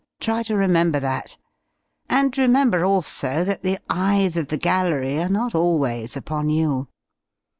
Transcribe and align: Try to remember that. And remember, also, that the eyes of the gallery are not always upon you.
Try 0.19 0.41
to 0.41 0.55
remember 0.55 0.99
that. 0.99 1.37
And 2.09 2.35
remember, 2.35 2.83
also, 2.83 3.43
that 3.43 3.61
the 3.61 3.77
eyes 3.87 4.35
of 4.35 4.47
the 4.47 4.57
gallery 4.57 5.19
are 5.21 5.29
not 5.29 5.53
always 5.53 6.17
upon 6.17 6.49
you. 6.49 6.87